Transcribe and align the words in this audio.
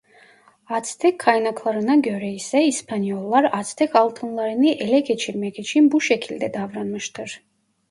Aztek 0.69 1.15
kaynaklarına 1.19 1.95
göre 1.95 2.31
ise 2.33 2.63
İspanyollar 2.63 3.49
Aztek 3.51 3.95
altınlarını 3.95 4.69
ele 4.71 4.99
geçirmek 4.99 5.59
için 5.59 5.91
bu 5.91 6.01
şekilde 6.01 6.53
davranmıştır. 6.53 7.43